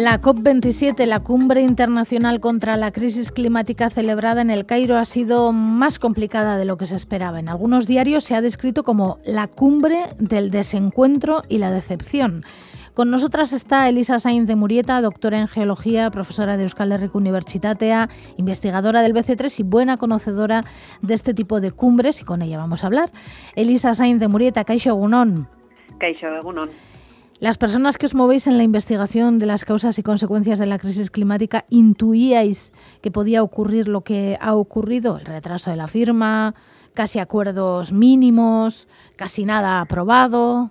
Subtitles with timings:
[0.00, 5.52] La COP27, la cumbre internacional contra la crisis climática celebrada en el Cairo, ha sido
[5.52, 7.38] más complicada de lo que se esperaba.
[7.38, 12.44] En algunos diarios se ha descrito como la cumbre del desencuentro y la decepción.
[12.94, 18.08] Con nosotras está Elisa Sainz de Murieta, doctora en geología, profesora de Euskal Herriko Universitatea,
[18.38, 20.64] investigadora del BC3 y buena conocedora
[21.02, 23.10] de este tipo de cumbres, y con ella vamos a hablar.
[23.54, 24.64] Elisa Sainz de Murieta.
[24.64, 25.46] Kaixo Egunon.
[27.40, 30.78] Las personas que os movéis en la investigación de las causas y consecuencias de la
[30.78, 35.16] crisis climática, ¿intuíais que podía ocurrir lo que ha ocurrido?
[35.16, 36.54] El retraso de la firma,
[36.92, 40.70] casi acuerdos mínimos, casi nada aprobado.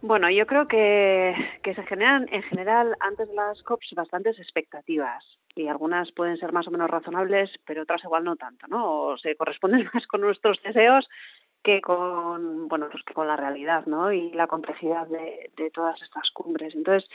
[0.00, 1.34] Bueno, yo creo que,
[1.64, 5.24] se generan en general antes de las COPs bastantes expectativas
[5.56, 8.88] y algunas pueden ser más o menos razonables, pero otras igual no tanto, ¿no?
[8.88, 11.08] O se corresponden más con nuestros deseos
[11.62, 16.00] que con bueno pues que con la realidad no y la complejidad de, de todas
[16.02, 16.74] estas cumbres.
[16.74, 17.08] Entonces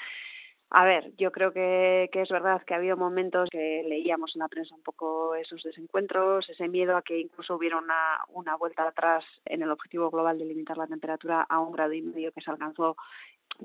[0.75, 4.39] a ver, yo creo que, que, es verdad que ha habido momentos que leíamos en
[4.39, 8.87] la prensa un poco esos desencuentros, ese miedo a que incluso hubiera una, una vuelta
[8.87, 12.41] atrás en el objetivo global de limitar la temperatura a un grado y medio que
[12.41, 12.97] se alcanzó,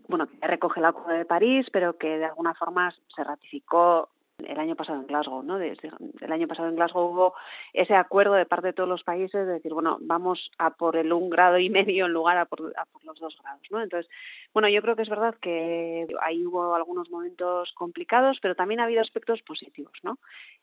[0.07, 4.11] bueno, que recoge el Acuerdo de París, pero que de alguna forma se ratificó
[4.47, 5.59] el año pasado en Glasgow, ¿no?
[5.59, 7.35] El año pasado en Glasgow hubo
[7.73, 11.13] ese acuerdo de parte de todos los países de decir, bueno, vamos a por el
[11.13, 13.83] un grado y medio en lugar a por, a por los dos grados, ¿no?
[13.83, 14.11] Entonces,
[14.55, 18.85] bueno, yo creo que es verdad que ahí hubo algunos momentos complicados, pero también ha
[18.85, 20.19] habido aspectos positivos, ¿no?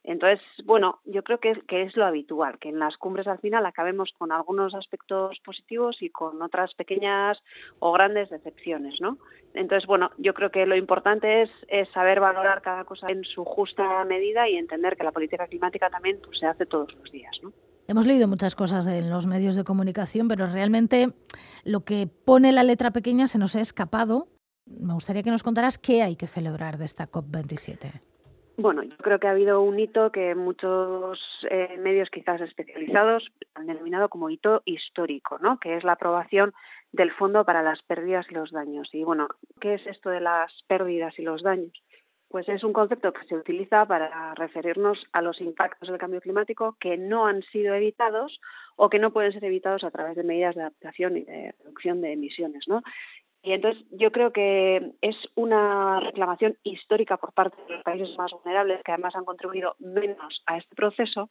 [0.08, 4.14] Entonces, bueno, yo creo que, es lo habitual, que en las cumbres al final acabemos
[4.18, 7.42] con algunos aspectos positivos y con otras pequeñas
[7.80, 9.18] o grandes decepciones, ¿no?
[9.56, 13.44] Entonces, bueno, yo creo que lo importante es, es saber valorar cada cosa en su
[13.66, 17.36] justa medida y entender que la política climática también pues, se hace todos los días,
[17.42, 17.52] ¿no?
[17.88, 21.14] Hemos leído muchas cosas en los medios de comunicación, pero realmente
[21.64, 24.28] lo que pone la letra pequeña se nos ha escapado.
[24.66, 28.02] Me gustaría que nos contaras qué hay que celebrar de esta COP27.
[28.58, 33.68] Bueno, yo creo que ha habido un hito que muchos eh, medios quizás especializados han
[33.68, 35.60] denominado como hito histórico, ¿no?
[35.60, 36.54] Que es la aprobación
[36.92, 38.90] del Fondo para las Pérdidas y los Daños.
[38.94, 39.28] Y bueno,
[39.60, 41.74] ¿qué es esto de las pérdidas y los daños?
[42.36, 46.76] Pues es un concepto que se utiliza para referirnos a los impactos del cambio climático
[46.82, 48.42] que no han sido evitados
[48.76, 52.02] o que no pueden ser evitados a través de medidas de adaptación y de reducción
[52.02, 52.84] de emisiones, ¿no?
[53.42, 58.34] Y entonces yo creo que es una reclamación histórica por parte de los países más
[58.34, 61.30] vulnerables que además han contribuido menos a este proceso,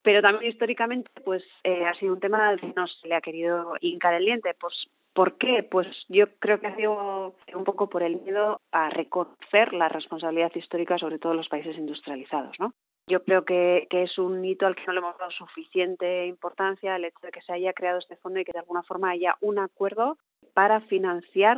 [0.00, 3.20] pero también históricamente pues eh, ha sido un tema al que no se le ha
[3.20, 4.54] querido hincar el diente.
[4.58, 5.62] Pues, ¿Por qué?
[5.62, 10.52] Pues yo creo que ha sido un poco por el miedo a reconocer la responsabilidad
[10.54, 12.74] histórica sobre todo los países industrializados, ¿no?
[13.08, 17.06] Yo creo que, es un hito al que no le hemos dado suficiente importancia el
[17.06, 19.58] hecho de que se haya creado este fondo y que de alguna forma haya un
[19.58, 20.18] acuerdo
[20.52, 21.56] para financiar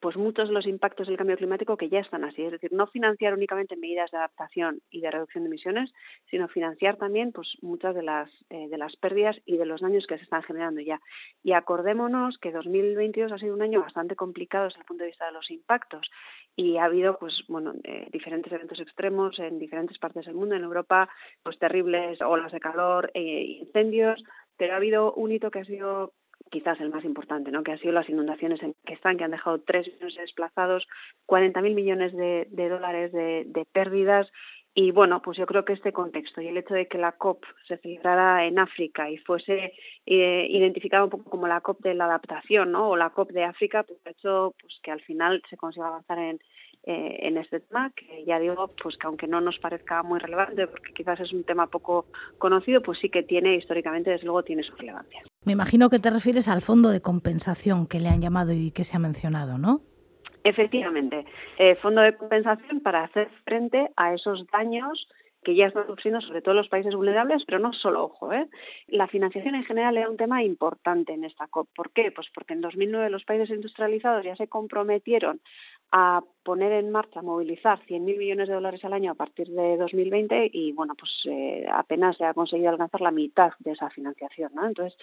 [0.00, 2.86] pues muchos de los impactos del cambio climático que ya están así, es decir, no
[2.86, 5.92] financiar únicamente medidas de adaptación y de reducción de emisiones,
[6.30, 10.06] sino financiar también pues muchas de las eh, de las pérdidas y de los daños
[10.06, 11.00] que se están generando ya.
[11.42, 15.26] Y acordémonos que 2022 ha sido un año bastante complicado desde el punto de vista
[15.26, 16.10] de los impactos.
[16.56, 20.64] Y ha habido pues bueno eh, diferentes eventos extremos en diferentes partes del mundo, en
[20.64, 21.08] Europa
[21.42, 24.22] pues terribles olas de calor, e incendios,
[24.56, 26.12] pero ha habido un hito que ha sido
[26.50, 27.62] quizás el más importante, ¿no?
[27.62, 30.86] que han sido las inundaciones en que están, que han dejado 3 millones de desplazados,
[31.26, 34.30] 40.000 millones de, dólares de, pérdidas.
[34.72, 37.44] Y bueno, pues yo creo que este contexto y el hecho de que la COP
[37.66, 39.72] se celebrara en África y fuese
[40.06, 42.90] eh, identificada un poco como la COP de la adaptación, ¿no?
[42.90, 46.18] O la COP de África, pues ha hecho pues que al final se consiga avanzar
[46.20, 46.38] eh,
[46.84, 50.94] en este tema, que ya digo, pues que aunque no nos parezca muy relevante, porque
[50.94, 52.06] quizás es un tema poco
[52.38, 55.20] conocido, pues sí que tiene, históricamente, desde luego, tiene su relevancia.
[55.44, 58.84] Me imagino que te refieres al fondo de compensación que le han llamado y que
[58.84, 59.80] se ha mencionado, ¿no?
[60.44, 61.24] Efectivamente,
[61.58, 65.08] eh, fondo de compensación para hacer frente a esos daños
[65.42, 68.46] que ya están sufriendo sobre todo los países vulnerables, pero no solo, ojo, ¿eh?
[68.88, 71.68] la financiación en general era un tema importante en esta COP.
[71.74, 72.12] ¿Por qué?
[72.12, 75.40] Pues porque en 2009 los países industrializados ya se comprometieron
[75.92, 80.50] a poner en marcha, movilizar 100.000 millones de dólares al año a partir de 2020
[80.52, 84.66] y, bueno, pues eh, apenas se ha conseguido alcanzar la mitad de esa financiación, ¿no?
[84.66, 84.96] Entonces,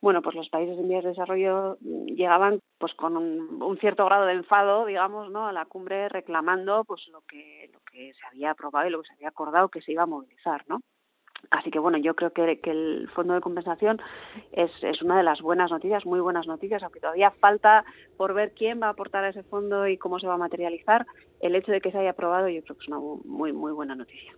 [0.00, 4.26] bueno, pues los países en vías de desarrollo llegaban pues con un, un, cierto grado
[4.26, 5.48] de enfado, digamos, ¿no?
[5.48, 9.08] a la cumbre reclamando pues lo que lo que se había aprobado y lo que
[9.08, 10.80] se había acordado que se iba a movilizar, ¿no?
[11.50, 14.00] Así que bueno, yo creo que, que el fondo de compensación
[14.52, 17.84] es, es, una de las buenas noticias, muy buenas noticias, aunque todavía falta
[18.16, 21.06] por ver quién va a aportar a ese fondo y cómo se va a materializar.
[21.40, 23.94] El hecho de que se haya aprobado yo creo que es una muy, muy buena
[23.94, 24.34] noticia.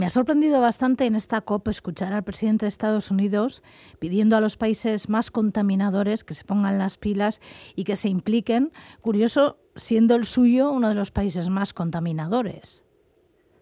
[0.00, 3.62] Me ha sorprendido bastante en esta COP escuchar al presidente de Estados Unidos
[3.98, 7.42] pidiendo a los países más contaminadores que se pongan las pilas
[7.76, 8.72] y que se impliquen.
[9.02, 12.82] Curioso siendo el suyo uno de los países más contaminadores.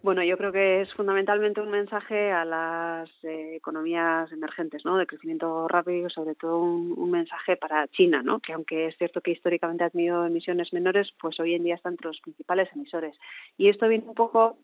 [0.01, 4.97] Bueno, yo creo que es fundamentalmente un mensaje a las eh, economías emergentes, ¿no?
[4.97, 8.39] De crecimiento rápido, sobre todo un, mensaje para China, ¿no?
[8.39, 11.89] Que aunque es cierto que históricamente ha tenido emisiones menores, pues hoy en día está
[11.89, 13.13] entre los principales emisores.
[13.57, 14.57] Y esto viene un poco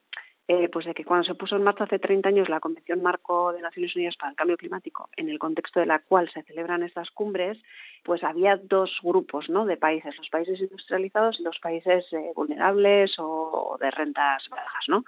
[0.47, 3.51] eh, pues de que cuando se puso en marcha hace 30 años la Convención Marco
[3.51, 6.83] de Naciones Unidas para el Cambio Climático, en el contexto de la cual se celebran
[6.83, 7.57] estas cumbres,
[8.03, 9.65] pues había dos grupos ¿no?
[9.65, 14.85] de países, los países industrializados y los países eh, vulnerables o de rentas bajas.
[14.87, 15.03] ¿no?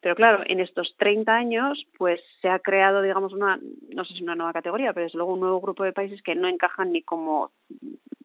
[0.00, 3.58] Pero claro, en estos 30 años pues se ha creado, digamos, una,
[3.92, 6.36] no sé si una nueva categoría, pero es luego un nuevo grupo de países que
[6.36, 7.50] no encajan ni como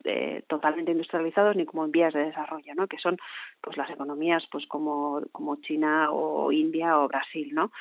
[0.04, 2.88] eh, totalmente industrializados ni como en vías de desarrollo, ¿no?
[2.88, 3.18] Que son
[3.62, 7.72] pues las economías pues como, como China o India o Brasil, ¿no?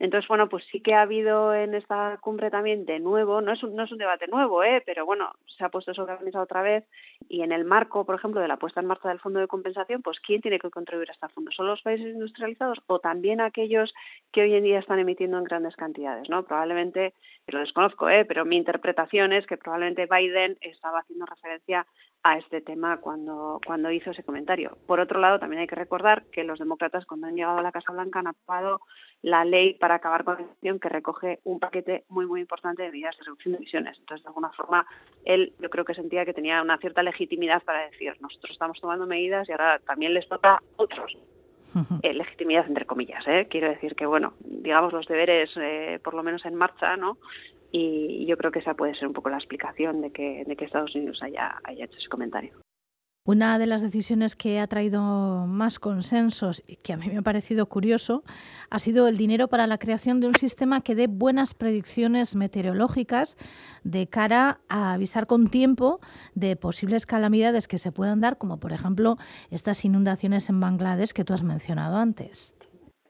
[0.00, 3.62] Entonces, bueno, pues sí que ha habido en esta cumbre también de nuevo, no es
[3.62, 4.82] un, no es un debate nuevo, ¿eh?
[4.84, 6.84] pero bueno, se ha puesto sobre la otra vez
[7.28, 10.02] y en el marco, por ejemplo, de la puesta en marcha del Fondo de Compensación,
[10.02, 11.52] pues ¿quién tiene que contribuir a este fondo?
[11.52, 13.94] ¿Son los países industrializados o también aquellos
[14.32, 16.28] que hoy en día están emitiendo en grandes cantidades?
[16.28, 16.44] ¿no?
[16.44, 17.14] Probablemente,
[17.46, 18.24] lo desconozco, ¿eh?
[18.24, 21.86] pero mi interpretación es que probablemente Biden estaba haciendo referencia
[22.24, 24.78] a este tema cuando, cuando hizo ese comentario.
[24.86, 27.70] Por otro lado, también hay que recordar que los demócratas, cuando han llegado a la
[27.70, 28.80] Casa Blanca, han aprobado
[29.20, 32.90] la ley para acabar con la emisión que recoge un paquete muy, muy importante de
[32.90, 33.98] medidas de reducción de emisiones.
[33.98, 34.86] Entonces, de alguna forma,
[35.26, 39.06] él yo creo que sentía que tenía una cierta legitimidad para decir, nosotros estamos tomando
[39.06, 41.16] medidas y ahora también les toca a otros.
[42.02, 43.48] Eh, legitimidad entre comillas, ¿eh?
[43.50, 47.18] quiero decir que bueno, digamos los deberes eh, por lo menos en marcha, ¿no?
[47.76, 50.64] Y yo creo que esa puede ser un poco la explicación de que, de que
[50.64, 52.52] Estados Unidos haya, haya hecho ese comentario.
[53.26, 57.22] Una de las decisiones que ha traído más consensos y que a mí me ha
[57.22, 58.22] parecido curioso
[58.70, 63.36] ha sido el dinero para la creación de un sistema que dé buenas predicciones meteorológicas
[63.82, 66.00] de cara a avisar con tiempo
[66.34, 69.16] de posibles calamidades que se puedan dar, como por ejemplo
[69.50, 72.54] estas inundaciones en Bangladesh que tú has mencionado antes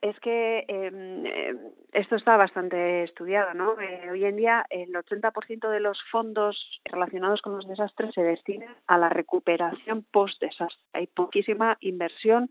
[0.04, 1.58] es que em, em,
[1.94, 3.80] esto está bastante estudiado, ¿no?
[3.80, 8.76] Eh, hoy en día el 80% de los fondos relacionados con los desastres se destinan
[8.86, 10.84] a la recuperación post-desastre.
[10.92, 12.50] Hay poquísima inversión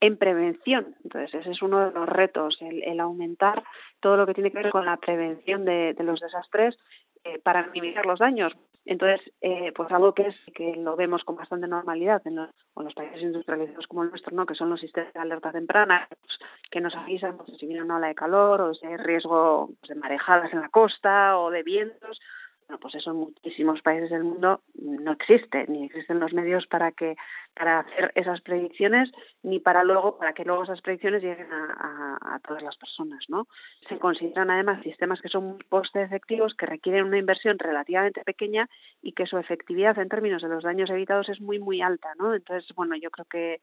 [0.00, 0.94] en prevención.
[1.02, 3.62] Entonces, ese es uno de los retos, el, aumentar
[4.00, 6.76] todo lo que tiene que ver con la prevención de, los desastres
[7.24, 8.52] eh, para minimizar los daños.
[8.84, 13.22] Entonces, eh, pues algo que es que lo vemos con bastante normalidad en los, países
[13.22, 14.46] industrializados como el nuestro, ¿no?
[14.46, 16.38] que son los sistemas de alerta temprana, pues,
[16.70, 19.90] que nos avisan pues, si viene una ola de calor o si hay riesgo pues,
[19.90, 22.20] de marejadas en la costa o de vientos
[22.70, 26.92] bueno, pues eso en muchísimos países del mundo no existe, ni existen los medios para
[26.92, 27.16] que
[27.52, 29.10] para hacer esas predicciones,
[29.42, 33.48] ni para luego para que luego esas predicciones lleguen a, todas las personas, ¿no?
[33.88, 38.68] Se consideran además sistemas que son muy coste efectivos, que requieren una inversión relativamente pequeña
[39.02, 42.36] y que su efectividad en términos de los daños evitados es muy muy alta, ¿no?
[42.36, 43.60] Entonces, bueno, yo creo que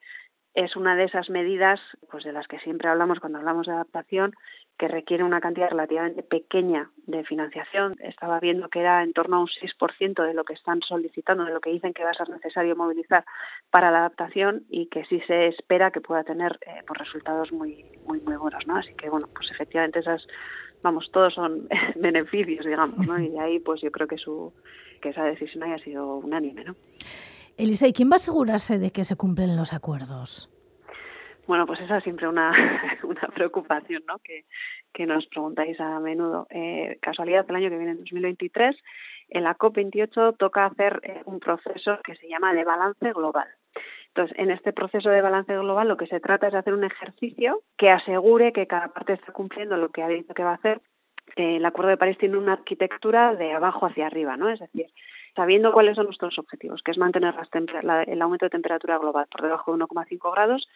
[0.58, 4.34] es una de esas medidas pues de las que siempre hablamos cuando hablamos de adaptación
[4.80, 7.96] que requiere una cantidad relativamente pequeña de financiación.
[8.00, 11.54] Estaba viendo que era en torno a un 6% de lo que están solicitando, de
[11.54, 13.24] lo que dicen que va a ser necesario movilizar
[13.70, 17.86] para la adaptación y que sí se espera que pueda tener eh, pues resultados muy
[18.08, 18.78] muy muy buenos, ¿no?
[18.78, 20.28] Así que bueno, pues efectivamente esas
[20.82, 23.20] vamos, todos son beneficios, digamos, ¿no?
[23.20, 24.52] Y ahí pues yo creo que su
[25.04, 26.76] que esa decisión haya sido unánime, ¿no?
[27.58, 30.50] Elisa, ¿y quién va a asegurarse de que se cumplen los acuerdos?
[31.48, 32.52] Bueno, pues esa es siempre una,
[33.04, 34.20] una preocupación ¿no?
[34.20, 34.46] que,
[34.94, 36.48] que nos preguntáis a menudo.
[36.50, 38.76] Eh, casualidad, el año que viene, en 2023,
[39.30, 43.48] en la COP28 toca hacer eh, un proceso que se llama de balance global.
[44.10, 46.84] Entonces, en este proceso de balance global lo que se trata es de hacer un
[46.84, 50.56] ejercicio que asegure que cada parte está cumpliendo lo que ha dicho que va a
[50.56, 50.82] hacer.
[51.36, 54.50] Eh, el Acuerdo de París tiene una arquitectura de abajo hacia arriba, ¿no?
[54.50, 54.88] Es decir,
[55.38, 57.36] sabiendo cuáles son nuestros objetivos, que es mantener
[58.08, 60.68] el aumento de temperatura global por debajo de 1,5 grados,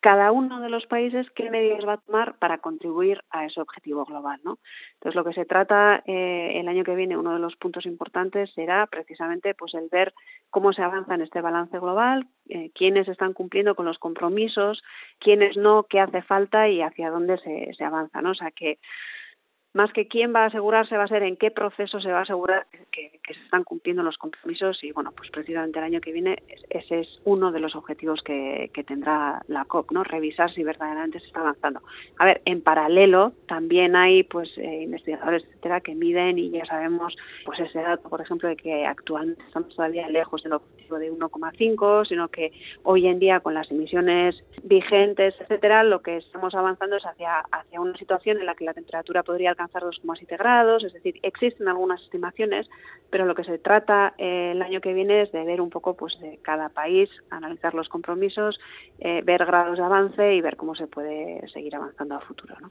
[0.00, 4.04] cada uno de los países qué medidas va a tomar para contribuir a ese objetivo
[4.04, 4.38] global.
[4.44, 4.58] ¿no?
[4.94, 8.52] Entonces, lo que se trata eh, el año que viene, uno de los puntos importantes
[8.52, 10.12] será precisamente pues, el ver
[10.50, 14.84] cómo se avanza en este balance global, eh, quiénes están cumpliendo con los compromisos,
[15.18, 18.20] quiénes no, qué hace falta y hacia dónde se, se avanza.
[18.20, 18.30] ¿no?
[18.32, 18.78] O sea, que
[19.74, 22.22] más que quién va a asegurarse va a ser en qué proceso se va a
[22.22, 26.42] asegurar que, se están cumpliendo los compromisos y bueno pues precisamente el año que viene
[26.70, 31.26] ese es uno de los objetivos que, tendrá la COP no revisar si verdaderamente se
[31.26, 31.82] está avanzando.
[32.18, 37.16] A ver en paralelo también hay pues eh, investigadores etcétera que miden y ya sabemos
[37.44, 41.12] pues ese dato por ejemplo de que actualmente estamos todavía lejos del objetivo objetivo de
[41.12, 42.52] 1,5, sino que
[42.82, 47.80] hoy en día con las emisiones vigentes, etcétera, lo que estamos avanzando es hacia, hacia
[47.80, 52.02] una situación en la que la temperatura podría alcanzar 2,7 grados, es decir, existen algunas
[52.02, 52.68] estimaciones,
[53.10, 55.94] pero lo que se trata eh, el año que viene es de ver un poco
[55.94, 58.60] pues de cada país, analizar los compromisos,
[58.98, 62.56] eh, ver grados de avance y ver cómo se puede seguir avanzando a futuro.
[62.60, 62.70] ¿no?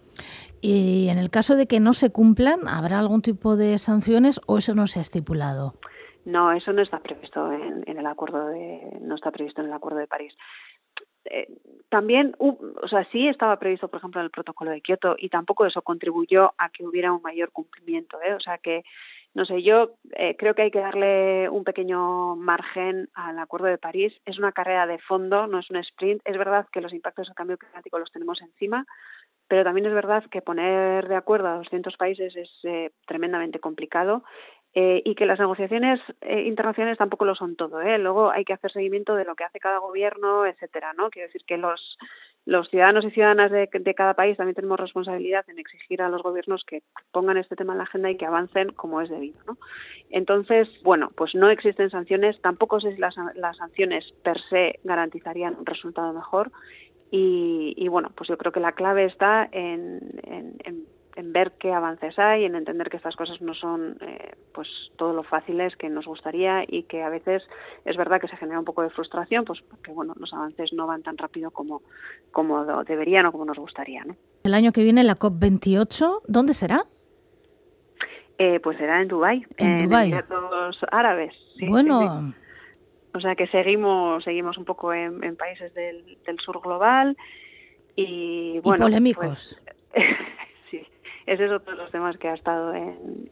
[0.62, 4.58] Y en el caso de que no se cumplan, ¿habrá algún tipo de sanciones o
[4.58, 5.76] eso no se ha estipulado?
[6.28, 10.00] No, eso no está previsto en, el acuerdo de, no está previsto en el acuerdo
[10.00, 10.36] de París.
[11.24, 11.48] Eh,
[11.88, 15.66] también, o sea, sí estaba previsto, por ejemplo, en el protocolo de Kioto y tampoco
[15.66, 18.22] eso contribuyó a que hubiera un mayor cumplimiento.
[18.22, 18.34] ¿eh?
[18.34, 18.84] O sea que,
[19.36, 23.78] no sé, yo eh, creo que hay que darle un pequeño margen al acuerdo de
[23.78, 24.14] París.
[24.26, 26.22] Es una carrera de fondo, no es un sprint.
[26.26, 28.86] Es verdad que los impactos del cambio climático los tenemos encima,
[29.48, 32.52] pero también es verdad que poner de acuerdo a 200 países es
[33.06, 34.26] tremendamente complicado
[34.80, 37.82] eh, y que las negociaciones eh, internacionales tampoco lo son todo.
[37.82, 37.98] ¿eh?
[37.98, 40.94] Luego hay que hacer seguimiento de lo que hace cada gobierno, etcétera.
[40.94, 41.10] ¿no?
[41.10, 41.98] Quiero decir que los,
[42.46, 46.64] los ciudadanos y ciudadanas de, cada país también tenemos responsabilidad en exigir a los gobiernos
[46.64, 49.40] que pongan este tema en la agenda y que avancen como es debido.
[49.48, 49.58] ¿no?
[50.12, 52.40] Entonces, bueno, pues no existen sanciones.
[52.42, 53.16] Tampoco sé si las,
[53.58, 56.52] sanciones per se garantizarían un resultado mejor.
[57.10, 60.86] Y, y, bueno, pues yo creo que la clave está en
[61.18, 65.14] en ver qué avances hay, en entender que estas cosas no son eh, pues todo
[65.14, 67.44] lo fáciles que nos gustaría y que a veces
[67.86, 70.86] es verdad que se genera un poco de frustración, pues porque bueno los avances no
[70.86, 71.82] van tan rápido como
[72.32, 74.16] como deberían o como nos gustaría, ¿no?
[74.44, 76.86] El año que viene la COP 28, ¿dónde será?
[78.38, 80.12] Eh, pues será en Dubai, en, Dubai.
[80.12, 81.34] los árabes.
[81.68, 82.34] bueno.
[83.16, 87.18] O sea que seguimos seguimos un poco en, países del, del, sur global
[87.96, 88.86] y bueno.
[88.86, 89.60] Y polémicos.
[89.64, 89.67] Pues,
[91.28, 93.30] ese es otro de los temas que ha estado en,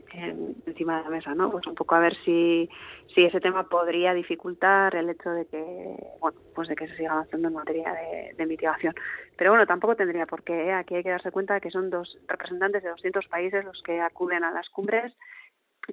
[0.66, 1.50] encima de la mesa, ¿no?
[1.50, 2.70] Pues un poco a ver si,
[3.14, 7.14] si ese tema podría dificultar el hecho de que, bueno, pues de que se siga
[7.14, 8.94] avanzando en materia de, de mitigación.
[9.38, 10.66] Pero bueno, tampoco tendría por qué.
[10.66, 10.74] ¿eh?
[10.74, 14.44] Aquí hay que darse cuenta que son dos representantes de 200 países los que acuden
[14.44, 15.14] a las cumbres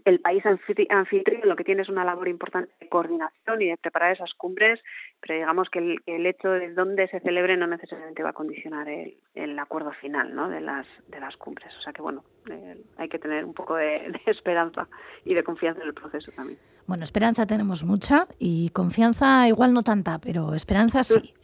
[0.05, 4.13] el país anfitrión lo que tiene es una labor importante de coordinación y de preparar
[4.13, 4.81] esas cumbres,
[5.21, 8.89] pero digamos que el, el hecho de dónde se celebre no necesariamente va a condicionar
[8.89, 10.49] el, el acuerdo final ¿no?
[10.49, 11.75] de, las, de las cumbres.
[11.79, 14.89] O sea que, bueno, eh, hay que tener un poco de, de, esperanza
[15.25, 16.59] y de confianza en el proceso también.
[16.87, 21.35] Bueno, esperanza tenemos mucha y confianza igual no tanta, pero esperanza sí.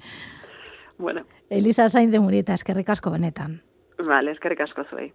[0.98, 1.24] bueno.
[1.50, 3.62] Elisa Sainz de Murieta, es que recasco benetan.
[3.98, 5.12] Vale, es que recasco soy.